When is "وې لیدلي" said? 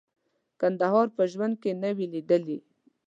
1.95-2.57